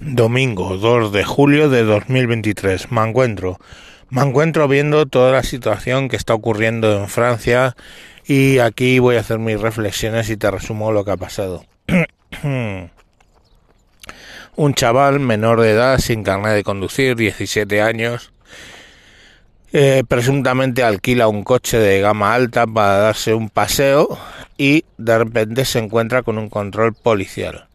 Domingo 0.00 0.76
2 0.76 1.10
de 1.10 1.24
julio 1.24 1.68
de 1.68 1.82
2023. 1.82 2.92
Me 2.92 3.02
encuentro. 3.02 3.58
Me 4.10 4.22
encuentro 4.22 4.68
viendo 4.68 5.06
toda 5.06 5.32
la 5.32 5.42
situación 5.42 6.08
que 6.08 6.14
está 6.14 6.34
ocurriendo 6.34 7.00
en 7.00 7.08
Francia 7.08 7.74
y 8.24 8.58
aquí 8.58 9.00
voy 9.00 9.16
a 9.16 9.20
hacer 9.20 9.40
mis 9.40 9.60
reflexiones 9.60 10.30
y 10.30 10.36
te 10.36 10.52
resumo 10.52 10.92
lo 10.92 11.04
que 11.04 11.10
ha 11.10 11.16
pasado. 11.16 11.64
Un 14.54 14.74
chaval 14.74 15.18
menor 15.18 15.60
de 15.60 15.72
edad 15.72 15.98
sin 15.98 16.22
carnet 16.22 16.54
de 16.54 16.62
conducir, 16.62 17.16
17 17.16 17.82
años, 17.82 18.32
eh, 19.72 20.04
presuntamente 20.06 20.84
alquila 20.84 21.28
un 21.28 21.42
coche 21.44 21.78
de 21.78 22.00
gama 22.00 22.34
alta 22.34 22.66
para 22.66 22.98
darse 22.98 23.34
un 23.34 23.50
paseo 23.50 24.18
y 24.56 24.84
de 24.96 25.18
repente 25.18 25.64
se 25.64 25.78
encuentra 25.78 26.22
con 26.22 26.38
un 26.38 26.48
control 26.48 26.94
policial 26.94 27.67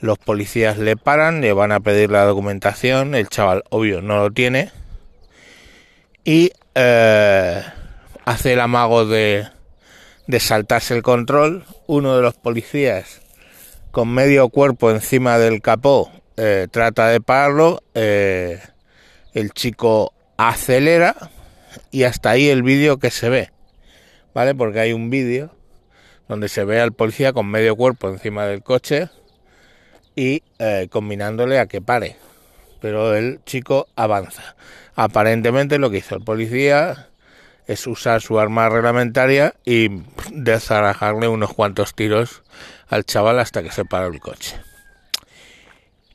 los 0.00 0.18
policías 0.18 0.78
le 0.78 0.96
paran, 0.96 1.40
le 1.40 1.52
van 1.52 1.72
a 1.72 1.80
pedir 1.80 2.10
la 2.10 2.24
documentación, 2.24 3.14
el 3.14 3.28
chaval 3.28 3.64
obvio 3.70 4.02
no 4.02 4.18
lo 4.18 4.30
tiene 4.30 4.70
y 6.24 6.52
eh, 6.74 7.62
hace 8.24 8.52
el 8.52 8.60
amago 8.60 9.06
de, 9.06 9.46
de 10.26 10.40
saltarse 10.40 10.94
el 10.94 11.02
control. 11.02 11.64
Uno 11.86 12.16
de 12.16 12.22
los 12.22 12.34
policías 12.34 13.20
con 13.92 14.12
medio 14.12 14.48
cuerpo 14.48 14.90
encima 14.90 15.38
del 15.38 15.62
capó 15.62 16.10
eh, 16.36 16.66
trata 16.70 17.08
de 17.08 17.20
pararlo, 17.20 17.82
eh, 17.94 18.60
el 19.32 19.52
chico 19.52 20.12
acelera 20.36 21.30
y 21.90 22.02
hasta 22.02 22.30
ahí 22.30 22.48
el 22.48 22.62
vídeo 22.62 22.98
que 22.98 23.10
se 23.10 23.30
ve, 23.30 23.52
¿vale? 24.34 24.54
Porque 24.54 24.80
hay 24.80 24.92
un 24.92 25.08
vídeo 25.08 25.54
donde 26.28 26.48
se 26.48 26.64
ve 26.64 26.80
al 26.80 26.92
policía 26.92 27.32
con 27.32 27.46
medio 27.46 27.76
cuerpo 27.76 28.08
encima 28.08 28.46
del 28.46 28.62
coche 28.62 29.08
y 30.16 30.42
eh, 30.58 30.88
combinándole 30.90 31.60
a 31.60 31.66
que 31.66 31.80
pare. 31.80 32.16
Pero 32.80 33.14
el 33.14 33.40
chico 33.44 33.86
avanza. 33.94 34.56
Aparentemente 34.96 35.78
lo 35.78 35.90
que 35.90 35.98
hizo 35.98 36.16
el 36.16 36.24
policía 36.24 37.10
es 37.66 37.86
usar 37.86 38.22
su 38.22 38.38
arma 38.38 38.68
reglamentaria 38.68 39.54
y 39.64 40.02
desarajarle 40.32 41.28
unos 41.28 41.52
cuantos 41.52 41.94
tiros 41.94 42.42
al 42.88 43.04
chaval 43.04 43.38
hasta 43.38 43.62
que 43.62 43.70
se 43.70 43.84
paró 43.84 44.06
el 44.08 44.20
coche. 44.20 44.56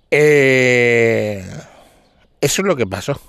Eh, 0.10 1.46
eso 2.42 2.62
es 2.62 2.68
lo 2.68 2.76
que 2.76 2.88
pasó. 2.88 3.22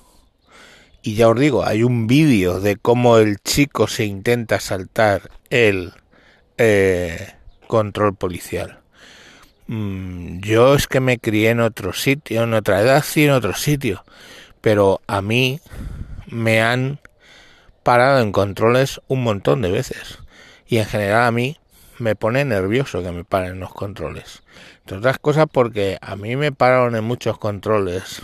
Y 1.03 1.17
ya 1.17 1.29
os 1.29 1.39
digo, 1.39 1.65
hay 1.65 1.83
un 1.83 2.07
vídeo 2.07 2.61
de 2.61 2.77
cómo 2.77 3.19
el 3.19 3.39
chico 3.41 3.89
se 3.89 4.05
intenta 4.05 4.61
saltar 4.61 5.31
el 5.51 5.93
eh, 6.59 7.35
control 7.67 8.15
policial. 8.15 8.82
Mm, 9.75 10.41
yo 10.41 10.75
es 10.75 10.87
que 10.87 11.01
me 11.01 11.19
crié 11.19 11.49
en 11.49 11.61
otro 11.61 11.95
sitio, 11.95 12.43
en 12.43 12.53
otra 12.53 12.83
edad 12.83 13.03
sí, 13.03 13.25
en 13.25 13.31
otro 13.31 13.55
sitio, 13.55 14.05
pero 14.61 15.01
a 15.07 15.23
mí 15.23 15.61
me 16.27 16.61
han 16.61 17.01
parado 17.83 18.21
en 18.21 18.33
controles 18.33 19.01
un 19.09 19.23
montón 19.23 19.63
de 19.63 19.71
veces 19.71 20.19
y 20.67 20.77
en 20.77 20.85
general 20.85 21.23
a 21.23 21.33
mí 21.33 21.57
me 21.99 22.15
pone 22.15 22.45
nervioso 22.45 23.03
que 23.03 23.13
me 23.13 23.25
paren 23.25 23.61
los 23.61 23.73
controles. 23.73 24.43
Entre 24.81 24.99
otras 24.99 25.19
cosas 25.19 25.47
porque 25.51 25.97
a 26.03 26.17
mí 26.17 26.37
me 26.37 26.53
pararon 26.53 26.95
en 26.95 27.05
muchos 27.05 27.39
controles, 27.39 28.21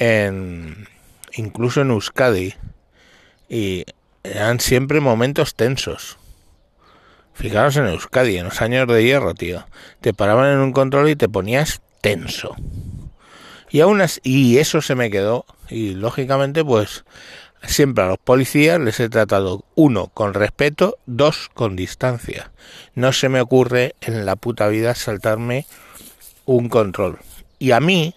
en 0.00 0.88
incluso 1.34 1.82
en 1.82 1.90
Euskadi, 1.90 2.54
y 3.48 3.84
eran 4.24 4.58
siempre 4.58 4.98
momentos 4.98 5.54
tensos 5.54 6.18
Fijaros 7.34 7.76
en 7.76 7.86
Euskadi, 7.86 8.36
en 8.36 8.44
los 8.46 8.60
años 8.60 8.86
de 8.88 9.04
hierro, 9.04 9.34
tío. 9.34 9.66
Te 10.00 10.12
paraban 10.12 10.52
en 10.52 10.58
un 10.58 10.72
control 10.72 11.08
y 11.10 11.16
te 11.16 11.28
ponías 11.28 11.80
tenso. 12.00 12.54
Y 13.70 13.80
aún 13.80 14.02
así, 14.02 14.20
y 14.22 14.58
eso 14.58 14.82
se 14.82 14.94
me 14.94 15.10
quedó. 15.10 15.46
Y 15.68 15.94
lógicamente, 15.94 16.62
pues, 16.62 17.04
siempre 17.62 18.04
a 18.04 18.08
los 18.08 18.18
policías 18.18 18.78
les 18.80 19.00
he 19.00 19.08
tratado, 19.08 19.64
uno, 19.74 20.08
con 20.08 20.34
respeto, 20.34 20.98
dos, 21.06 21.50
con 21.54 21.76
distancia. 21.76 22.50
No 22.94 23.12
se 23.12 23.28
me 23.28 23.40
ocurre 23.40 23.94
en 24.02 24.26
la 24.26 24.36
puta 24.36 24.68
vida 24.68 24.94
saltarme 24.94 25.66
un 26.44 26.68
control. 26.68 27.18
Y 27.58 27.70
a 27.70 27.80
mí, 27.80 28.14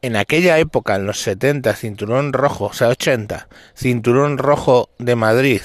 en 0.00 0.16
aquella 0.16 0.58
época, 0.58 0.96
en 0.96 1.06
los 1.06 1.20
70, 1.20 1.74
cinturón 1.74 2.32
rojo, 2.32 2.66
o 2.66 2.72
sea, 2.72 2.88
80, 2.88 3.48
cinturón 3.74 4.38
rojo 4.38 4.88
de 4.98 5.16
Madrid, 5.16 5.62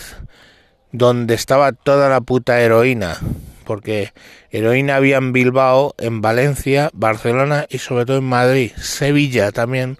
donde 0.91 1.33
estaba 1.33 1.71
toda 1.71 2.09
la 2.09 2.21
puta 2.21 2.59
heroína, 2.61 3.17
porque 3.65 4.13
heroína 4.51 4.95
había 4.95 5.17
en 5.17 5.33
Bilbao, 5.33 5.95
en 5.97 6.21
Valencia, 6.21 6.89
Barcelona 6.93 7.65
y 7.69 7.79
sobre 7.79 8.05
todo 8.05 8.17
en 8.17 8.25
Madrid, 8.25 8.71
Sevilla 8.77 9.51
también. 9.51 9.97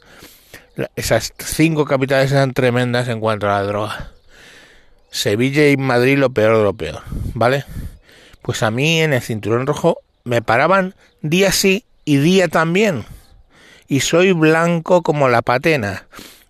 Esas 0.96 1.34
cinco 1.40 1.86
capitales 1.86 2.32
eran 2.32 2.54
tremendas 2.54 3.08
en 3.08 3.20
cuanto 3.20 3.48
a 3.48 3.60
la 3.60 3.64
droga. 3.64 4.12
Sevilla 5.10 5.68
y 5.70 5.78
Madrid 5.78 6.18
lo 6.18 6.30
peor 6.30 6.58
de 6.58 6.64
lo 6.64 6.74
peor, 6.74 7.02
¿vale? 7.34 7.66
Pues 8.42 8.64
a 8.64 8.72
mí 8.72 9.02
en 9.02 9.14
el 9.14 9.22
cinturón 9.22 9.66
rojo 9.66 10.00
me 10.24 10.42
paraban 10.42 10.94
día 11.22 11.52
sí 11.52 11.86
y 12.06 12.18
día 12.18 12.48
también. 12.48 13.06
Y 13.88 14.02
soy 14.02 14.34
blanco 14.34 15.02
como 15.02 15.30
la 15.30 15.42
patena. 15.42 16.06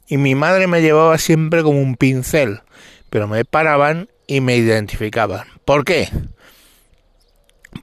Y 0.08 0.18
mi 0.18 0.36
madre 0.36 0.68
me 0.68 0.82
llevaba 0.82 1.18
siempre 1.18 1.64
como 1.64 1.80
un 1.80 1.96
pincel. 1.96 2.62
Pero 3.10 3.28
me 3.28 3.46
paraban 3.46 4.10
y 4.28 4.42
me 4.42 4.58
identificaban. 4.58 5.48
¿Por 5.66 5.86
qué? 5.86 6.10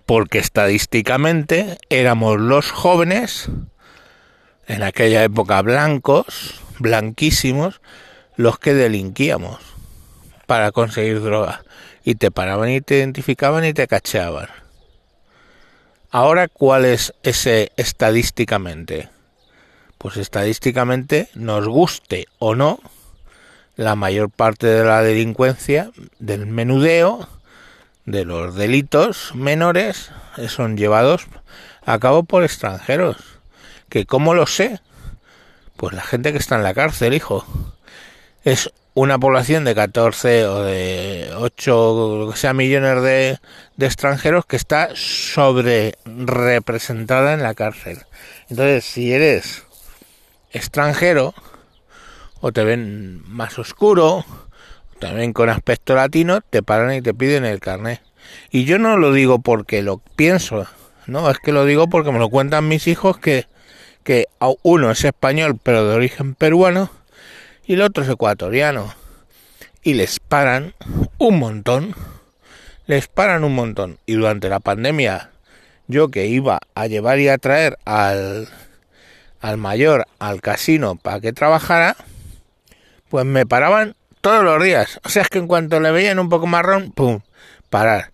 Porque 0.07 0.39
estadísticamente 0.39 1.79
éramos 1.89 2.39
los 2.39 2.71
jóvenes, 2.71 3.49
en 4.67 4.83
aquella 4.83 5.25
época 5.25 5.61
blancos, 5.63 6.61
blanquísimos, 6.79 7.81
los 8.37 8.59
que 8.59 8.75
delinquíamos 8.75 9.61
para 10.47 10.73
conseguir 10.73 11.21
droga. 11.23 11.65
Y 12.05 12.17
te 12.17 12.31
paraban 12.31 12.71
y 12.71 12.81
te 12.81 12.99
identificaban 12.99 13.65
y 13.65 13.73
te 13.73 13.87
cacheaban. 13.87 14.49
Ahora, 16.11 16.49
¿cuál 16.49 16.85
es 16.85 17.15
ese 17.23 17.73
estadísticamente? 17.77 19.09
Pues 19.99 20.19
estadísticamente, 20.19 21.29
nos 21.35 21.67
guste 21.67 22.27
o 22.39 22.55
no, 22.55 22.79
la 23.77 23.97
mayor 23.97 24.31
parte 24.31 24.67
de 24.67 24.85
la 24.85 25.03
delincuencia, 25.03 25.91
del 26.19 26.47
menudeo, 26.47 27.29
de 28.07 28.25
los 28.25 28.55
delitos 28.55 29.35
menores, 29.35 30.11
son 30.49 30.77
llevados 30.77 31.27
a 31.85 31.99
cabo 31.99 32.25
por 32.25 32.45
extranjeros. 32.45 33.17
¿Que 33.89 34.07
cómo 34.07 34.35
lo 34.35 34.47
sé? 34.47 34.81
Pues 35.77 35.95
la 35.95 36.03
gente 36.03 36.33
que 36.33 36.39
está 36.39 36.57
en 36.57 36.63
la 36.63 36.75
cárcel, 36.75 37.15
hijo. 37.15 37.45
Es 38.45 38.71
una 38.95 39.19
población 39.19 39.65
de 39.65 39.75
14 39.75 40.47
o 40.47 40.63
de 40.63 41.31
8, 41.37 42.17
lo 42.19 42.31
que 42.31 42.39
sea, 42.39 42.53
millones 42.53 43.03
de, 43.03 43.39
de 43.77 43.87
extranjeros 43.87 44.47
que 44.47 44.57
está 44.57 44.91
sobre 44.95 45.97
representada 46.05 47.35
en 47.35 47.43
la 47.43 47.55
cárcel. 47.55 47.99
Entonces, 48.49 48.85
si 48.85 49.13
eres 49.13 49.65
extranjero, 50.53 51.35
o 52.47 52.53
te 52.53 52.63
ven 52.63 53.23
más 53.27 53.59
oscuro, 53.59 54.23
también 54.99 55.33
con 55.33 55.49
aspecto 55.49 55.95
latino, 55.95 56.43
te 56.43 56.63
paran 56.63 56.93
y 56.93 57.01
te 57.01 57.15
piden 57.15 57.47
el 57.47 57.59
carnet. 57.59 58.03
Y 58.51 58.67
yo 58.67 58.79
no 58.79 58.99
lo 58.99 59.15
digo 59.15 59.39
porque 59.39 59.81
lo 59.81 59.97
pienso, 60.15 60.67
no, 61.07 61.31
es 61.31 61.39
que 61.39 61.53
lo 61.53 61.65
digo 61.65 61.89
porque 61.89 62.13
me 62.13 62.19
lo 62.19 62.29
cuentan 62.29 62.69
mis 62.69 62.87
hijos 62.87 63.17
que, 63.17 63.47
que 64.03 64.27
uno 64.63 64.91
es 64.91 65.03
español 65.07 65.59
pero 65.63 65.89
de 65.89 65.95
origen 65.95 66.35
peruano 66.35 66.91
y 67.65 67.75
el 67.75 67.81
otro 67.81 68.05
es 68.05 68.11
ecuatoriano. 68.11 68.93
Y 69.83 69.95
les 69.95 70.21
paran 70.21 70.75
un 71.17 71.39
montón, 71.39 71.95
les 72.85 73.09
paran 73.09 73.45
un 73.45 73.55
montón. 73.55 73.97
Y 74.05 74.17
durante 74.17 74.51
la 74.51 74.61
pandemia, 74.61 75.31
yo 75.87 76.11
que 76.11 76.27
iba 76.27 76.61
a 76.75 76.89
llevar 76.89 77.21
y 77.21 77.29
a 77.29 77.39
traer 77.39 77.79
al, 77.87 78.51
al 79.41 79.57
mayor 79.57 80.07
al 80.19 80.43
casino 80.43 80.97
para 80.97 81.21
que 81.21 81.33
trabajara, 81.33 81.97
pues 83.15 83.27
me 83.27 83.47
paraban 83.47 83.95
todos 84.23 84.43
los 84.43 84.61
días. 84.61 85.01
O 85.05 85.09
sea, 85.09 85.23
es 85.23 85.29
que 85.29 85.39
en 85.39 85.47
cuanto 85.47 85.79
le 85.79 85.93
veían 85.93 86.19
un 86.19 86.29
poco 86.29 86.49
marrón, 86.49 86.91
¡pum! 86.91 87.21
Parar. 87.71 88.11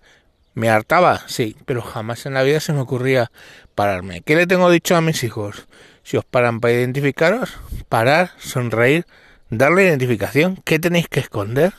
¿Me 0.53 0.69
hartaba? 0.69 1.23
Sí, 1.27 1.57
pero 1.65 1.81
jamás 1.81 2.27
en 2.27 2.35
la 2.35 2.43
vida 2.43 2.61
se 2.61 2.75
me 2.75 2.81
ocurría 2.81 3.31
pararme. 3.75 4.21
¿Qué 4.21 4.37
le 4.37 4.47
tengo 4.47 4.71
dicho 4.71 4.95
a 4.95 5.01
mis 5.01 5.25
hijos? 5.25 5.67
Si 6.03 6.19
os 6.19 6.27
paran 6.27 6.61
para 6.61 6.75
identificaros, 6.75 7.57
parar, 7.89 8.33
sonreír, 8.37 9.07
darle 9.49 9.85
identificación. 9.85 10.61
¿Qué 10.67 10.79
tenéis 10.79 11.09
que 11.09 11.21
esconder? 11.21 11.73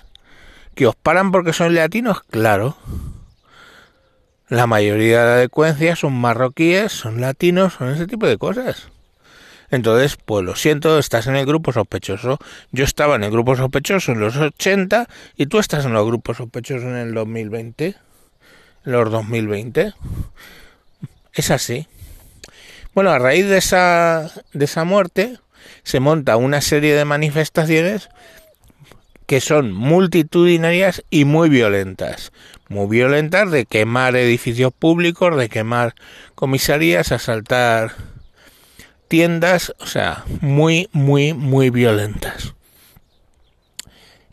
¿Que 0.74 0.88
os 0.88 0.96
paran 0.96 1.32
porque 1.32 1.54
son 1.54 1.76
latinos? 1.76 2.24
Claro. 2.24 2.76
La 4.50 4.66
mayoría 4.66 5.20
de 5.20 5.26
la 5.28 5.36
delincuencia 5.36 5.96
son 5.96 6.14
marroquíes, 6.14 6.92
son 6.92 7.22
latinos, 7.22 7.74
son 7.74 7.90
ese 7.90 8.08
tipo 8.08 8.26
de 8.26 8.40
cosas. 8.40 8.91
Entonces, 9.72 10.18
pues 10.24 10.44
lo 10.44 10.56
siento, 10.56 11.00
estás 11.00 11.28
en 11.28 11.38
el 11.38 11.46
grupo 11.46 11.72
sospechoso. 11.72 12.40
Yo 12.72 12.84
estaba 12.84 13.16
en 13.16 13.24
el 13.24 13.32
grupo 13.32 13.56
sospechoso 13.56 14.12
en 14.12 14.20
los 14.20 14.36
80 14.36 15.08
y 15.38 15.46
tú 15.46 15.60
estás 15.60 15.86
en 15.86 15.94
los 15.94 16.06
grupos 16.06 16.38
sospechosos 16.38 16.84
en 16.84 16.98
el 16.98 17.14
2020. 17.14 17.96
En 18.86 18.92
los 18.92 19.10
2020. 19.10 19.94
Es 21.34 21.52
así. 21.52 21.88
Bueno, 22.94 23.12
a 23.12 23.20
raíz 23.20 23.48
de 23.48 23.58
esa, 23.58 24.30
de 24.52 24.66
esa 24.66 24.84
muerte 24.84 25.40
se 25.84 26.02
monta 26.02 26.36
una 26.36 26.60
serie 26.60 26.94
de 26.94 27.06
manifestaciones 27.06 28.10
que 29.26 29.40
son 29.40 29.72
multitudinarias 29.72 31.06
y 31.10 31.24
muy 31.24 31.48
violentas. 31.48 32.34
Muy 32.68 32.88
violentas 32.88 33.50
de 33.50 33.66
quemar 33.66 34.18
edificios 34.18 34.74
públicos, 34.74 35.38
de 35.38 35.48
quemar 35.48 35.96
comisarías, 36.36 37.14
asaltar 37.14 37.94
tiendas, 39.12 39.74
o 39.78 39.88
sea, 39.88 40.24
muy, 40.40 40.88
muy, 40.94 41.34
muy 41.34 41.70
violentas. 41.70 42.54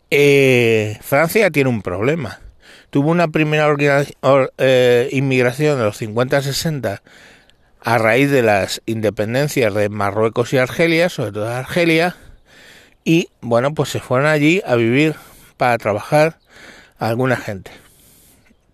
Eh, 0.09 0.97
Francia 1.01 1.51
tiene 1.51 1.69
un 1.69 1.81
problema. 1.81 2.39
Tuvo 2.89 3.11
una 3.11 3.27
primera 3.27 3.75
eh, 4.57 5.09
inmigración 5.11 5.77
de 5.77 5.83
los 5.83 6.01
50-60 6.01 7.01
a 7.81 7.97
raíz 7.97 8.31
de 8.31 8.41
las 8.41 8.81
independencias 8.85 9.73
de 9.73 9.89
Marruecos 9.89 10.53
y 10.53 10.59
Argelia, 10.59 11.09
sobre 11.09 11.33
todo 11.33 11.49
Argelia, 11.49 12.15
y 13.03 13.27
bueno, 13.41 13.73
pues 13.73 13.89
se 13.89 13.99
fueron 13.99 14.27
allí 14.27 14.61
a 14.65 14.75
vivir 14.75 15.15
para 15.57 15.77
trabajar 15.77 16.39
a 16.99 17.09
alguna 17.09 17.35
gente. 17.35 17.71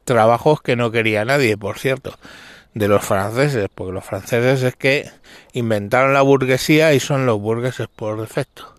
Trabajos 0.03 0.61
que 0.61 0.75
no 0.75 0.91
quería 0.91 1.25
nadie, 1.25 1.57
por 1.57 1.79
cierto, 1.79 2.15
de 2.75 2.89
los 2.89 3.03
franceses, 3.03 3.67
porque 3.73 3.93
los 3.93 4.03
franceses 4.03 4.61
es 4.61 4.75
que 4.75 5.09
inventaron 5.53 6.13
la 6.13 6.21
burguesía 6.21 6.93
y 6.93 6.99
son 6.99 7.25
los 7.25 7.39
burgueses 7.39 7.87
por 7.87 8.19
defecto. 8.19 8.75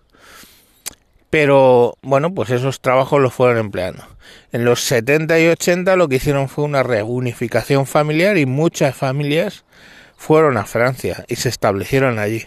Pero 1.30 1.96
bueno, 2.02 2.32
pues 2.32 2.50
esos 2.50 2.80
trabajos 2.80 3.20
los 3.20 3.34
fueron 3.34 3.58
empleando. 3.58 4.04
En 4.52 4.64
los 4.64 4.82
70 4.82 5.40
y 5.40 5.48
80 5.48 5.96
lo 5.96 6.08
que 6.08 6.16
hicieron 6.16 6.48
fue 6.48 6.64
una 6.64 6.82
reunificación 6.82 7.86
familiar 7.86 8.36
y 8.36 8.46
muchas 8.46 8.94
familias 8.94 9.64
fueron 10.16 10.58
a 10.58 10.66
Francia 10.66 11.24
y 11.26 11.36
se 11.36 11.48
establecieron 11.48 12.18
allí. 12.18 12.44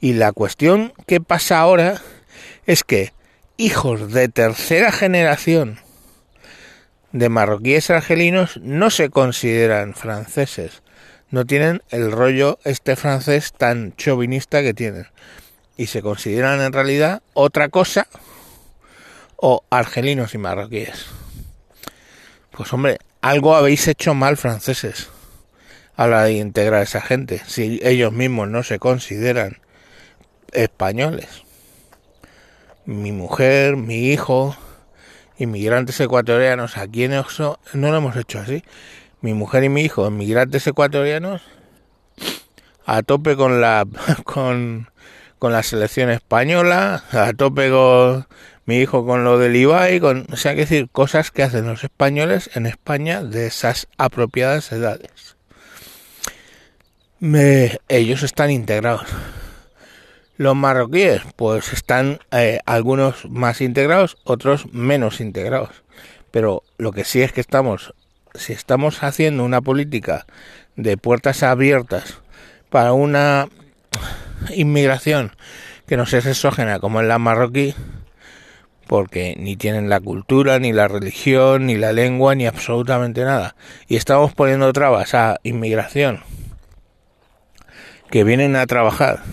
Y 0.00 0.14
la 0.14 0.32
cuestión 0.32 0.92
que 1.06 1.20
pasa 1.20 1.58
ahora 1.58 2.00
es 2.64 2.84
que 2.84 3.12
hijos 3.56 4.12
de 4.12 4.28
tercera 4.28 4.92
generación 4.92 5.80
de 7.12 7.28
marroquíes 7.28 7.90
argelinos 7.90 8.58
no 8.58 8.90
se 8.90 9.10
consideran 9.10 9.94
franceses, 9.94 10.82
no 11.30 11.44
tienen 11.44 11.82
el 11.90 12.12
rollo 12.12 12.58
este 12.64 12.96
francés 12.96 13.52
tan 13.52 13.94
chauvinista 13.96 14.62
que 14.62 14.74
tienen 14.74 15.06
y 15.76 15.86
se 15.86 16.02
consideran 16.02 16.60
en 16.60 16.72
realidad 16.72 17.22
otra 17.34 17.68
cosa 17.68 18.06
o 19.36 19.62
argelinos 19.70 20.34
y 20.34 20.38
marroquíes. 20.38 21.06
Pues 22.50 22.72
hombre, 22.72 22.98
algo 23.20 23.54
habéis 23.54 23.86
hecho 23.86 24.14
mal 24.14 24.36
franceses 24.36 25.08
a 25.96 26.06
la 26.06 26.24
de 26.24 26.34
integrar 26.34 26.80
a 26.80 26.84
esa 26.84 27.00
gente, 27.00 27.42
si 27.46 27.80
ellos 27.82 28.12
mismos 28.12 28.48
no 28.48 28.62
se 28.62 28.78
consideran 28.78 29.58
españoles. 30.52 31.28
Mi 32.84 33.12
mujer, 33.12 33.76
mi 33.76 34.10
hijo, 34.10 34.56
inmigrantes 35.38 36.00
ecuatorianos, 36.00 36.76
aquí 36.76 37.04
en 37.04 37.14
Oxo 37.14 37.58
no 37.72 37.90
lo 37.90 37.98
hemos 37.98 38.16
hecho 38.16 38.40
así. 38.40 38.62
Mi 39.20 39.34
mujer 39.34 39.64
y 39.64 39.68
mi 39.68 39.82
hijo, 39.82 40.06
inmigrantes 40.06 40.66
ecuatorianos, 40.66 41.42
a 42.84 43.02
tope 43.02 43.36
con 43.36 43.60
la 43.60 43.86
con, 44.24 44.90
con 45.38 45.52
la 45.52 45.62
selección 45.62 46.10
española, 46.10 47.04
a 47.12 47.32
tope 47.32 47.70
con 47.70 48.26
mi 48.68 48.80
hijo 48.80 49.06
con 49.06 49.24
lo 49.24 49.38
del 49.38 49.56
Ibai, 49.56 49.98
con, 49.98 50.26
o 50.30 50.36
sea, 50.36 50.52
que 50.54 50.60
decir, 50.60 50.90
cosas 50.92 51.30
que 51.30 51.42
hacen 51.42 51.66
los 51.66 51.84
españoles 51.84 52.50
en 52.54 52.66
España 52.66 53.22
de 53.22 53.46
esas 53.46 53.88
apropiadas 53.96 54.70
edades. 54.72 55.36
Me, 57.18 57.78
ellos 57.88 58.22
están 58.22 58.50
integrados. 58.50 59.08
Los 60.38 60.54
marroquíes, 60.54 61.22
pues 61.34 61.72
están 61.72 62.20
eh, 62.30 62.60
algunos 62.64 63.28
más 63.28 63.60
integrados, 63.60 64.18
otros 64.22 64.72
menos 64.72 65.20
integrados. 65.20 65.82
Pero 66.30 66.62
lo 66.78 66.92
que 66.92 67.02
sí 67.02 67.22
es 67.22 67.32
que 67.32 67.40
estamos, 67.40 67.92
si 68.34 68.52
estamos 68.52 69.02
haciendo 69.02 69.42
una 69.42 69.60
política 69.60 70.26
de 70.76 70.96
puertas 70.96 71.42
abiertas 71.42 72.20
para 72.70 72.92
una 72.92 73.48
inmigración 74.54 75.32
que 75.88 75.96
no 75.96 76.06
sea 76.06 76.20
exógena 76.20 76.78
como 76.78 77.00
en 77.00 77.08
la 77.08 77.18
marroquí, 77.18 77.74
porque 78.86 79.34
ni 79.40 79.56
tienen 79.56 79.88
la 79.88 79.98
cultura, 79.98 80.60
ni 80.60 80.72
la 80.72 80.86
religión, 80.86 81.66
ni 81.66 81.76
la 81.76 81.92
lengua, 81.92 82.36
ni 82.36 82.46
absolutamente 82.46 83.24
nada. 83.24 83.56
Y 83.88 83.96
estamos 83.96 84.34
poniendo 84.34 84.72
trabas 84.72 85.14
a 85.14 85.40
inmigración 85.42 86.20
que 88.08 88.22
vienen 88.22 88.54
a 88.54 88.68
trabajar 88.68 89.24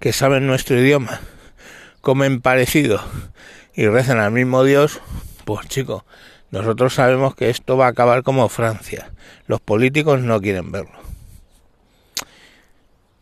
que 0.00 0.12
saben 0.12 0.46
nuestro 0.46 0.80
idioma, 0.80 1.20
comen 2.00 2.40
parecido 2.40 3.00
y 3.74 3.86
rezan 3.86 4.18
al 4.18 4.32
mismo 4.32 4.64
Dios, 4.64 5.00
pues 5.44 5.68
chicos, 5.68 6.04
nosotros 6.50 6.94
sabemos 6.94 7.34
que 7.34 7.50
esto 7.50 7.76
va 7.76 7.86
a 7.86 7.90
acabar 7.90 8.22
como 8.22 8.48
Francia. 8.48 9.10
Los 9.46 9.60
políticos 9.60 10.20
no 10.20 10.40
quieren 10.40 10.72
verlo. 10.72 10.98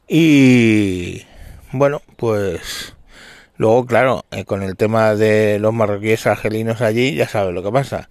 Y 0.09 1.27
bueno, 1.73 2.03
pues 2.17 2.95
luego, 3.57 3.87
claro, 3.87 4.25
eh, 4.31 4.45
con 4.45 4.63
el 4.63 4.77
tema 4.77 5.15
de 5.15 5.59
los 5.59 5.75
marroquíes 5.75 6.27
argelinos 6.27 6.81
allí, 6.81 7.15
ya 7.15 7.27
sabes 7.27 7.53
lo 7.53 7.63
que 7.63 7.73
pasa. 7.73 8.09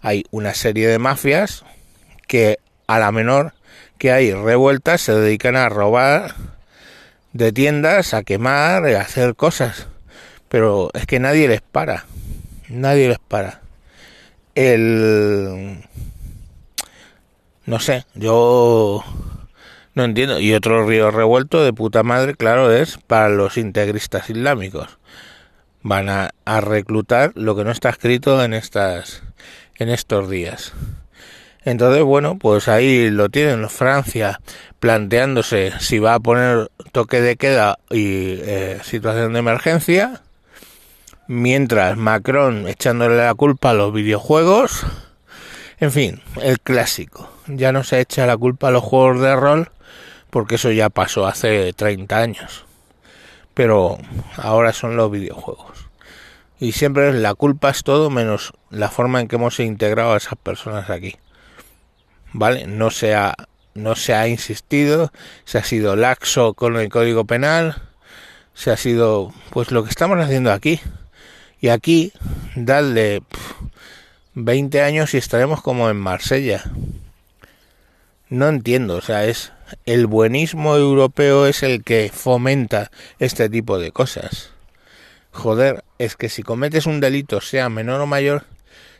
Hay 0.00 0.24
una 0.30 0.54
serie 0.54 0.86
de 0.86 0.98
mafias 0.98 1.64
que 2.28 2.58
a 2.86 2.98
la 2.98 3.10
menor 3.10 3.54
que 3.98 4.12
hay 4.12 4.32
revueltas 4.32 5.00
se 5.00 5.14
dedican 5.14 5.56
a 5.56 5.68
robar 5.68 6.34
de 7.32 7.52
tiendas 7.52 8.14
a 8.14 8.22
quemar, 8.22 8.86
a 8.86 9.00
hacer 9.00 9.34
cosas. 9.34 9.88
Pero 10.48 10.90
es 10.94 11.06
que 11.06 11.18
nadie 11.18 11.48
les 11.48 11.60
para. 11.60 12.04
Nadie 12.68 13.08
les 13.08 13.18
para. 13.18 13.60
El... 14.54 15.84
No 17.64 17.78
sé, 17.78 18.04
yo 18.14 19.04
no 19.94 20.04
entiendo. 20.04 20.40
Y 20.40 20.52
otro 20.54 20.86
río 20.86 21.10
revuelto 21.10 21.64
de 21.64 21.72
puta 21.72 22.02
madre, 22.02 22.34
claro, 22.34 22.72
es 22.72 22.98
para 23.06 23.28
los 23.28 23.56
integristas 23.56 24.30
islámicos. 24.30 24.98
Van 25.82 26.08
a, 26.08 26.30
a 26.44 26.60
reclutar 26.60 27.32
lo 27.34 27.56
que 27.56 27.64
no 27.64 27.70
está 27.70 27.88
escrito 27.90 28.42
en 28.44 28.54
estas 28.54 29.22
en 29.78 29.88
estos 29.88 30.30
días. 30.30 30.72
Entonces, 31.64 32.02
bueno, 32.02 32.38
pues 32.38 32.68
ahí 32.68 33.10
lo 33.10 33.28
tienen 33.28 33.68
Francia 33.68 34.40
planteándose 34.80 35.72
si 35.78 35.98
va 36.00 36.14
a 36.14 36.20
poner 36.20 36.70
toque 36.90 37.20
de 37.20 37.36
queda 37.36 37.78
y 37.90 38.38
eh, 38.40 38.80
situación 38.82 39.32
de 39.32 39.38
emergencia, 39.38 40.22
mientras 41.28 41.96
Macron 41.96 42.66
echándole 42.66 43.16
la 43.16 43.34
culpa 43.34 43.70
a 43.70 43.74
los 43.74 43.92
videojuegos, 43.92 44.84
en 45.78 45.92
fin, 45.92 46.20
el 46.40 46.60
clásico. 46.60 47.30
Ya 47.46 47.72
no 47.72 47.84
se 47.84 48.00
echa 48.00 48.26
la 48.26 48.36
culpa 48.36 48.68
a 48.68 48.70
los 48.70 48.82
juegos 48.82 49.20
de 49.20 49.34
rol, 49.36 49.70
porque 50.30 50.56
eso 50.56 50.70
ya 50.70 50.90
pasó 50.90 51.26
hace 51.26 51.72
30 51.72 52.18
años. 52.18 52.64
Pero 53.54 53.98
ahora 54.36 54.72
son 54.72 54.96
los 54.96 55.10
videojuegos. 55.10 55.86
Y 56.58 56.72
siempre 56.72 57.12
la 57.12 57.34
culpa 57.34 57.70
es 57.70 57.82
todo 57.82 58.10
menos 58.10 58.52
la 58.70 58.88
forma 58.88 59.20
en 59.20 59.28
que 59.28 59.36
hemos 59.36 59.58
integrado 59.60 60.14
a 60.14 60.16
esas 60.16 60.38
personas 60.40 60.88
aquí. 60.90 61.16
¿Vale? 62.32 62.66
No 62.66 62.90
se 62.90 63.14
ha, 63.14 63.34
no 63.74 63.94
se 63.94 64.14
ha 64.14 64.28
insistido, 64.28 65.12
se 65.44 65.58
ha 65.58 65.64
sido 65.64 65.96
laxo 65.96 66.54
con 66.54 66.76
el 66.76 66.88
Código 66.88 67.24
Penal, 67.24 67.82
se 68.54 68.70
ha 68.70 68.76
sido, 68.76 69.32
pues 69.50 69.70
lo 69.70 69.84
que 69.84 69.90
estamos 69.90 70.18
haciendo 70.18 70.52
aquí. 70.52 70.80
Y 71.60 71.68
aquí, 71.68 72.12
dadle 72.56 73.22
20 74.34 74.82
años 74.82 75.14
y 75.14 75.18
estaremos 75.18 75.62
como 75.62 75.88
en 75.90 75.96
Marsella. 75.96 76.64
No 78.28 78.48
entiendo, 78.48 78.96
o 78.96 79.00
sea, 79.00 79.26
es 79.26 79.52
el 79.86 80.06
buenismo 80.06 80.76
europeo 80.76 81.46
es 81.46 81.62
el 81.62 81.82
que 81.82 82.10
fomenta 82.12 82.90
este 83.18 83.48
tipo 83.48 83.78
de 83.78 83.92
cosas. 83.92 84.50
Joder, 85.32 85.84
es 85.98 86.16
que 86.16 86.28
si 86.28 86.42
cometes 86.42 86.86
un 86.86 87.00
delito, 87.00 87.40
sea 87.40 87.68
menor 87.68 88.00
o 88.00 88.06
mayor, 88.06 88.44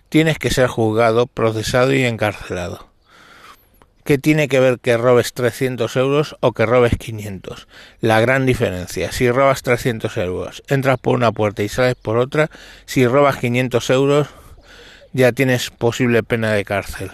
tienes 0.08 0.38
que 0.38 0.50
ser 0.50 0.66
juzgado, 0.68 1.26
procesado 1.26 1.92
y 1.92 2.04
encarcelado. 2.04 2.91
¿Qué 4.12 4.18
tiene 4.18 4.46
que 4.46 4.60
ver 4.60 4.78
que 4.78 4.98
robes 4.98 5.32
300 5.32 5.96
euros 5.96 6.36
o 6.40 6.52
que 6.52 6.66
robes 6.66 6.98
500? 6.98 7.66
La 8.02 8.20
gran 8.20 8.44
diferencia. 8.44 9.10
Si 9.10 9.30
robas 9.30 9.62
300 9.62 10.14
euros, 10.18 10.62
entras 10.68 10.98
por 10.98 11.16
una 11.16 11.32
puerta 11.32 11.62
y 11.62 11.70
sales 11.70 11.94
por 11.94 12.18
otra. 12.18 12.50
Si 12.84 13.06
robas 13.06 13.38
500 13.38 13.88
euros, 13.88 14.28
ya 15.14 15.32
tienes 15.32 15.70
posible 15.70 16.22
pena 16.22 16.52
de 16.52 16.62
cárcel. 16.62 17.10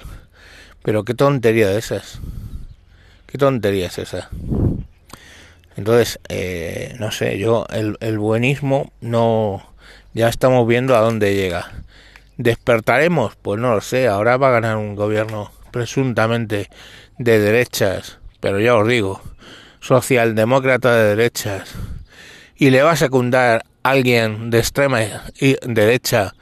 Pero 0.83 1.05
qué 1.05 1.15
tontería 1.15 1.69
de 1.69 1.79
esas. 1.79 2.19
¿Qué 3.27 3.39
tontería 3.39 3.87
es 3.87 3.99
esa? 3.99 4.29
Entonces, 5.77 6.19
eh, 6.29 6.97
no 6.99 7.13
sé, 7.13 7.39
yo, 7.39 7.65
el, 7.71 7.97
el 8.01 8.19
buenismo 8.19 8.91
no... 9.01 9.73
Ya 10.15 10.29
estamos 10.29 10.67
viendo 10.67 10.97
a 10.97 11.01
dónde 11.01 11.37
llega. 11.37 11.71
¿Despertaremos? 12.39 13.37
Pues 13.37 13.61
no 13.61 13.73
lo 13.73 13.83
sé. 13.83 14.09
Ahora 14.09 14.37
va 14.37 14.49
a 14.49 14.53
ganar 14.53 14.79
un 14.79 14.97
gobierno 14.97 15.53
presuntamente 15.79 16.69
de 17.19 17.39
derechas 17.39 18.19
pero 18.41 18.61
ya 18.61 18.77
os 18.77 18.87
digo, 18.87 19.21
socialdemócrata 19.81 20.95
de 20.95 21.17
derechas, 21.17 21.75
y 22.57 22.71
le 22.71 22.83
va 22.83 22.93
a 22.93 22.97
secundar 22.97 23.65
alguien 23.83 24.51
de 24.51 24.59
extrema 24.59 25.01
derecha, 25.63 26.35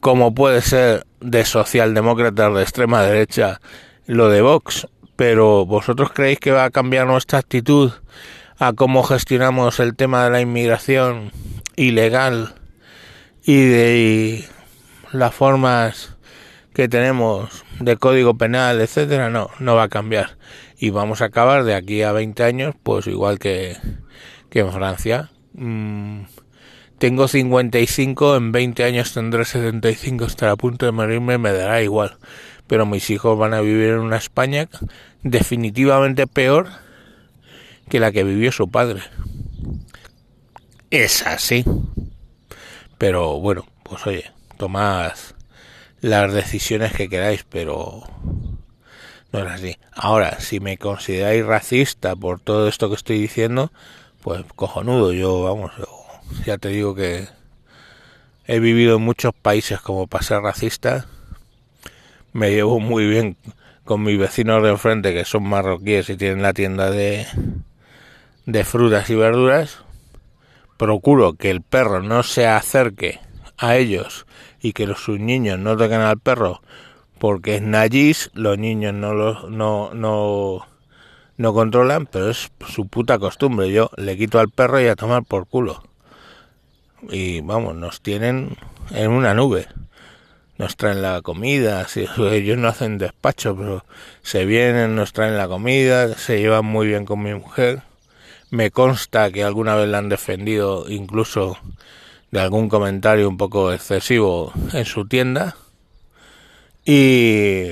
como 0.00 0.34
puede 0.34 0.62
ser 0.62 1.06
de 1.20 1.44
socialdemócratas 1.44 2.54
de 2.54 2.62
extrema 2.62 3.02
derecha, 3.02 3.60
lo 4.06 4.28
de 4.28 4.40
Vox, 4.40 4.86
pero 5.16 5.66
vosotros 5.66 6.10
creéis 6.12 6.40
que 6.40 6.52
va 6.52 6.64
a 6.64 6.70
cambiar 6.70 7.06
nuestra 7.06 7.38
actitud 7.38 7.92
a 8.58 8.72
cómo 8.72 9.02
gestionamos 9.02 9.80
el 9.80 9.94
tema 9.94 10.24
de 10.24 10.30
la 10.30 10.40
inmigración 10.40 11.32
ilegal 11.76 12.54
y 13.42 13.62
de 13.64 14.44
las 15.12 15.34
formas 15.34 16.16
que 16.72 16.88
tenemos 16.88 17.64
de 17.80 17.96
código 17.96 18.36
penal, 18.36 18.80
etcétera, 18.80 19.30
no, 19.30 19.50
no 19.58 19.74
va 19.74 19.84
a 19.84 19.88
cambiar. 19.88 20.38
Y 20.78 20.90
vamos 20.90 21.20
a 21.20 21.26
acabar 21.26 21.64
de 21.64 21.74
aquí 21.74 22.02
a 22.02 22.12
20 22.12 22.42
años, 22.42 22.74
pues 22.82 23.06
igual 23.06 23.38
que, 23.38 23.76
que 24.50 24.60
en 24.60 24.72
Francia. 24.72 25.30
Mm, 25.52 26.22
tengo 26.98 27.28
55, 27.28 28.36
en 28.36 28.52
20 28.52 28.84
años 28.84 29.12
tendré 29.12 29.44
75, 29.44 30.26
estaré 30.26 30.52
a 30.52 30.56
punto 30.56 30.86
de 30.86 30.92
morirme, 30.92 31.38
me 31.38 31.52
dará 31.52 31.82
igual. 31.82 32.18
Pero 32.66 32.86
mis 32.86 33.10
hijos 33.10 33.38
van 33.38 33.54
a 33.54 33.60
vivir 33.60 33.90
en 33.90 34.00
una 34.00 34.16
España 34.16 34.68
definitivamente 35.22 36.26
peor 36.26 36.68
que 37.88 38.00
la 38.00 38.12
que 38.12 38.22
vivió 38.22 38.52
su 38.52 38.70
padre. 38.70 39.02
Es 40.90 41.26
así. 41.26 41.64
Pero 42.98 43.40
bueno, 43.40 43.66
pues 43.82 44.06
oye, 44.06 44.30
tomad 44.56 45.12
las 46.00 46.32
decisiones 46.32 46.92
que 46.92 47.08
queráis, 47.08 47.44
pero 47.48 48.02
no 49.32 49.38
es 49.38 49.46
así. 49.46 49.78
Ahora, 49.92 50.40
si 50.40 50.60
me 50.60 50.78
consideráis 50.78 51.44
racista 51.44 52.16
por 52.16 52.40
todo 52.40 52.68
esto 52.68 52.88
que 52.88 52.94
estoy 52.94 53.18
diciendo, 53.20 53.72
pues 54.22 54.44
cojonudo, 54.56 55.12
yo 55.12 55.42
vamos, 55.42 55.72
ya 56.44 56.58
te 56.58 56.68
digo 56.68 56.94
que 56.94 57.28
he 58.46 58.60
vivido 58.60 58.96
en 58.96 59.02
muchos 59.02 59.32
países 59.34 59.80
como 59.80 60.06
para 60.06 60.24
ser 60.24 60.40
racista. 60.40 61.06
Me 62.32 62.50
llevo 62.50 62.80
muy 62.80 63.06
bien 63.06 63.36
con 63.84 64.02
mis 64.02 64.18
vecinos 64.18 64.62
de 64.62 64.70
enfrente 64.70 65.12
que 65.12 65.24
son 65.24 65.42
marroquíes 65.44 66.10
y 66.10 66.16
tienen 66.16 66.42
la 66.42 66.52
tienda 66.52 66.90
de, 66.90 67.26
de 68.46 68.64
frutas 68.64 69.10
y 69.10 69.14
verduras 69.16 69.80
procuro 70.80 71.34
que 71.34 71.50
el 71.50 71.60
perro 71.60 72.02
no 72.02 72.22
se 72.22 72.46
acerque 72.46 73.20
a 73.60 73.76
ellos 73.76 74.26
y 74.60 74.72
que 74.72 74.86
los, 74.86 75.00
sus 75.00 75.20
niños 75.20 75.58
no 75.58 75.76
toquen 75.76 76.00
al 76.00 76.18
perro 76.18 76.60
porque 77.18 77.56
es 77.56 77.62
najis, 77.62 78.30
los 78.32 78.58
niños 78.58 78.94
no 78.94 79.12
lo 79.12 79.48
no, 79.50 79.92
no, 79.92 80.66
no 81.36 81.52
controlan, 81.52 82.06
pero 82.06 82.30
es 82.30 82.50
su 82.66 82.88
puta 82.88 83.18
costumbre. 83.18 83.70
Yo 83.70 83.90
le 83.96 84.16
quito 84.16 84.40
al 84.40 84.48
perro 84.48 84.80
y 84.80 84.86
a 84.86 84.96
tomar 84.96 85.24
por 85.24 85.46
culo. 85.46 85.82
Y 87.10 87.42
vamos, 87.42 87.76
nos 87.76 88.00
tienen 88.00 88.56
en 88.90 89.10
una 89.10 89.34
nube. 89.34 89.68
Nos 90.56 90.76
traen 90.76 91.02
la 91.02 91.20
comida, 91.20 91.86
ellos 91.94 92.56
no 92.56 92.68
hacen 92.68 92.96
despacho, 92.96 93.54
pero 93.54 93.84
se 94.22 94.46
vienen, 94.46 94.96
nos 94.96 95.12
traen 95.12 95.36
la 95.36 95.46
comida, 95.46 96.14
se 96.16 96.40
llevan 96.40 96.64
muy 96.64 96.86
bien 96.86 97.04
con 97.04 97.22
mi 97.22 97.34
mujer 97.34 97.82
me 98.50 98.72
consta 98.72 99.30
que 99.30 99.44
alguna 99.44 99.76
vez 99.76 99.88
la 99.88 99.98
han 99.98 100.08
defendido 100.08 100.86
incluso 100.88 101.56
de 102.30 102.40
algún 102.40 102.68
comentario 102.68 103.28
un 103.28 103.36
poco 103.36 103.72
excesivo 103.72 104.52
en 104.72 104.84
su 104.84 105.06
tienda. 105.06 105.56
Y, 106.84 107.66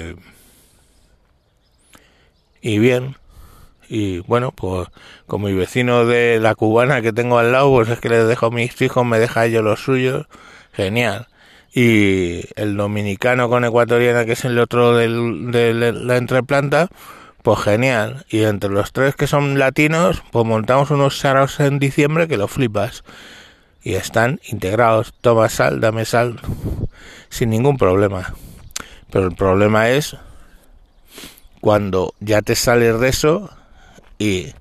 y 2.60 2.78
bien, 2.78 3.16
y 3.88 4.18
bueno, 4.20 4.52
pues 4.52 4.88
con 5.26 5.42
mi 5.42 5.52
vecino 5.54 6.04
de 6.04 6.40
la 6.40 6.54
cubana 6.54 7.00
que 7.00 7.12
tengo 7.12 7.38
al 7.38 7.52
lado, 7.52 7.70
pues 7.70 7.88
es 7.88 8.00
que 8.00 8.10
les 8.10 8.28
dejo 8.28 8.46
a 8.46 8.50
mis 8.50 8.80
hijos, 8.82 9.04
me 9.06 9.18
deja 9.18 9.46
ellos 9.46 9.64
los 9.64 9.80
suyos, 9.80 10.26
genial. 10.72 11.28
Y 11.72 12.44
el 12.56 12.76
dominicano 12.76 13.48
con 13.48 13.64
ecuatoriana, 13.64 14.24
que 14.24 14.32
es 14.32 14.44
el 14.44 14.58
otro 14.58 14.96
de 14.96 15.92
la 15.92 16.16
entreplanta, 16.16 16.88
pues 17.42 17.60
genial. 17.60 18.26
Y 18.28 18.42
entre 18.42 18.70
los 18.70 18.92
tres 18.92 19.14
que 19.14 19.26
son 19.26 19.58
latinos, 19.58 20.22
pues 20.32 20.44
montamos 20.44 20.90
unos 20.90 21.18
saros 21.18 21.60
en 21.60 21.78
diciembre 21.78 22.28
que 22.28 22.36
lo 22.36 22.48
flipas. 22.48 23.04
Y 23.88 23.94
están 23.94 24.38
integrados. 24.44 25.14
Toma 25.22 25.48
sal, 25.48 25.80
dame 25.80 26.04
sal. 26.04 26.38
Sin 27.30 27.48
ningún 27.48 27.78
problema. 27.78 28.34
Pero 29.10 29.28
el 29.28 29.34
problema 29.34 29.88
es 29.88 30.14
cuando 31.62 32.12
ya 32.20 32.42
te 32.42 32.54
sales 32.54 33.00
de 33.00 33.08
eso 33.08 33.48
y 34.18 34.52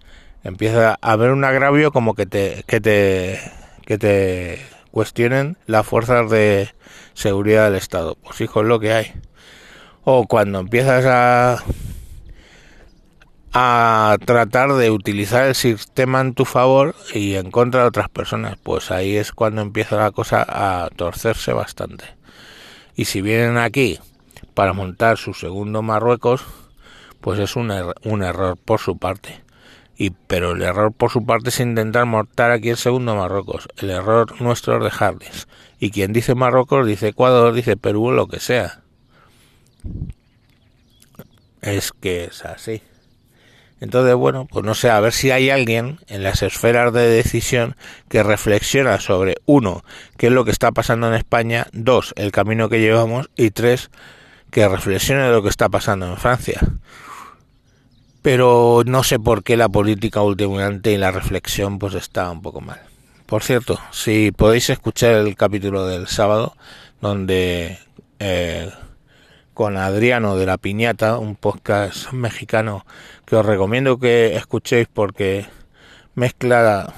empieza 0.46 0.98
a 1.02 1.12
haber 1.12 1.32
un 1.32 1.44
agravio 1.44 1.92
como 1.92 2.16
que 2.16 2.26
te, 2.26 2.64
que 2.68 2.80
te, 2.80 3.38
que 3.86 3.98
te 3.98 4.66
cuestionen 4.92 5.58
las 5.66 5.86
fuerzas 5.86 6.30
de 6.30 6.70
seguridad 7.14 7.66
del 7.66 7.76
Estado. 7.76 8.16
Pues 8.24 8.40
hijo, 8.40 8.62
es 8.62 8.68
lo 8.68 8.80
que 8.80 8.94
hay. 8.94 9.12
O 10.06 10.26
cuando 10.26 10.60
empiezas 10.60 11.04
a 11.06 11.66
a 13.54 14.18
tratar 14.26 14.74
de 14.74 14.92
utilizar 14.92 15.48
el 15.48 15.56
sistema 15.56 16.22
en 16.22 16.34
tu 16.34 16.46
favor 16.46 16.96
y 17.14 17.36
en 17.36 17.52
contra 17.52 17.82
de 17.82 17.88
otras 17.88 18.10
personas, 18.10 18.58
pues 18.62 18.92
ahí 18.92 19.16
es 19.16 19.32
cuando 19.32 19.62
empieza 19.62 19.98
la 19.98 20.12
cosa 20.12 20.46
a 20.48 20.90
torcerse 20.96 21.54
bastante. 21.54 22.06
Y 22.96 23.06
si 23.06 23.22
vienen 23.22 23.58
aquí 23.58 24.00
para 24.54 24.74
montar 24.74 25.18
su 25.18 25.34
segundo 25.34 25.82
Marruecos, 25.82 26.44
pues 27.22 27.40
es 27.40 27.56
un, 27.56 27.72
un 28.04 28.24
error 28.24 28.58
por 28.58 28.80
su 28.80 28.98
parte. 28.98 29.42
Y, 29.98 30.12
pero 30.12 30.52
el 30.52 30.62
error 30.62 30.94
por 30.94 31.10
su 31.10 31.26
parte 31.26 31.50
es 31.50 31.60
intentar 31.60 32.06
montar 32.06 32.52
aquí 32.52 32.70
el 32.70 32.78
segundo 32.78 33.16
Marruecos. 33.16 33.68
El 33.78 33.90
error 33.90 34.40
nuestro 34.42 34.78
es 34.78 34.84
dejarles. 34.84 35.48
Y 35.80 35.92
quien 35.92 36.14
dice 36.14 36.36
Marruecos 36.36 36.86
dice 36.86 37.10
Ecuador, 37.10 37.54
dice 37.54 37.78
Perú, 37.78 38.12
lo 38.12 38.28
que 38.28 38.40
sea. 38.40 38.82
Es 41.62 41.92
que 41.92 42.26
es 42.26 42.46
así. 42.46 42.82
Entonces, 43.80 44.16
bueno, 44.16 44.48
pues 44.50 44.66
no 44.66 44.74
sé, 44.74 44.90
a 44.90 45.00
ver 45.00 45.14
si 45.14 45.30
hay 45.30 45.50
alguien 45.50 46.00
en 46.08 46.24
las 46.24 46.42
esferas 46.42 46.92
de 46.94 47.08
decisión 47.08 47.76
que 48.10 48.24
reflexiona 48.24 49.00
sobre, 49.00 49.36
uno, 49.46 49.84
qué 50.18 50.28
es 50.28 50.34
lo 50.34 50.46
que 50.46 50.52
está 50.52 50.72
pasando 50.72 51.08
en 51.08 51.14
España, 51.14 51.68
dos, 51.74 52.14
el 52.16 52.32
camino 52.32 52.70
que 52.70 52.80
llevamos 52.80 53.30
y 53.36 53.52
tres, 53.52 53.92
que 54.50 54.68
reflexione 54.68 55.30
lo 55.30 55.44
que 55.44 55.50
está 55.50 55.70
pasando 55.70 56.08
en 56.08 56.18
Francia. 56.18 56.60
Pero 58.24 58.82
no 58.86 59.04
sé 59.04 59.20
por 59.20 59.44
qué 59.44 59.56
la 59.58 59.70
política 59.70 60.22
últimamente 60.22 60.92
y 60.92 60.98
la 60.98 61.12
reflexión 61.12 61.78
pues 61.78 61.94
está 61.94 62.32
un 62.32 62.42
poco 62.42 62.62
mal. 62.62 62.82
Por 63.28 63.44
cierto, 63.44 63.80
si 63.92 64.32
podéis 64.32 64.70
escuchar 64.70 65.14
el 65.16 65.36
capítulo 65.36 65.86
del 65.86 66.08
sábado, 66.08 66.56
donde 67.00 67.78
eh, 68.20 68.72
con 69.58 69.76
Adriano 69.76 70.38
de 70.38 70.46
la 70.46 70.60
Piñata, 70.60 71.18
un 71.18 71.36
podcast 71.36 72.12
mexicano 72.14 72.86
que 73.26 73.38
os 73.38 73.44
recomiendo 73.44 73.98
que 73.98 74.36
escuchéis 74.36 74.88
porque 74.88 75.48
mezcla 76.14 76.94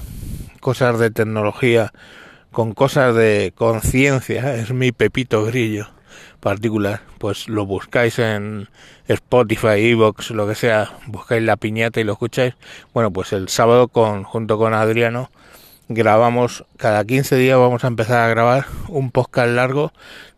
cosas 0.60 1.00
de 1.00 1.10
tecnología 1.10 1.94
con 2.51 2.74
cosas 2.74 3.16
de 3.16 3.54
conciencia, 3.56 4.56
es 4.56 4.74
mi 4.74 4.92
pepito 4.92 5.46
grillo 5.46 5.88
particular, 6.42 7.00
pues 7.18 7.48
lo 7.48 7.66
buscáis 7.66 8.20
en 8.20 8.68
Spotify, 9.08 9.92
Evox, 9.92 10.32
lo 10.32 10.46
que 10.46 10.56
sea, 10.56 10.98
buscáis 11.08 11.42
la 11.42 11.56
piñata 11.56 12.01
y 12.01 12.04
lo 12.04 12.12
escucháis. 12.12 12.56
Bueno, 12.94 13.10
pues 13.10 13.32
el 13.32 13.48
sábado 13.48 13.88
con 13.88 14.25
junto 14.25 14.58
con 14.58 14.74
Adriano 14.74 15.32
grabamos 15.89 16.65
cada 16.77 17.03
15 17.03 17.36
días 17.36 17.58
vamos 17.58 17.84
a 17.84 17.88
empezar 17.88 18.19
a 18.19 18.27
grabar 18.27 18.67
un 18.89 19.10
podcast 19.10 19.50
largo 19.50 19.91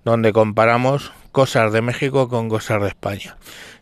donde 0.06 0.32
comparamos 0.32 1.12
cosas 1.34 1.74
de 1.74 1.82
México 1.82 2.30
con 2.30 2.48
cosas 2.48 2.82
de 2.82 2.88
España. 2.88 3.36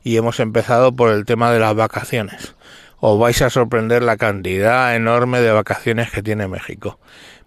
Y 0.03 0.17
hemos 0.17 0.39
empezado 0.39 0.91
por 0.91 1.11
el 1.11 1.25
tema 1.25 1.51
de 1.51 1.59
las 1.59 1.75
vacaciones. 1.75 2.55
Os 2.99 3.19
vais 3.19 3.41
a 3.43 3.51
sorprender 3.51 4.01
la 4.01 4.17
cantidad 4.17 4.95
enorme 4.95 5.41
de 5.41 5.51
vacaciones 5.51 6.09
que 6.09 6.23
tiene 6.23 6.47
México. 6.47 6.99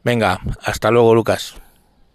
Venga, 0.05 0.41
hasta 0.63 0.93
luego 0.93 1.15
Lucas. 1.15 1.62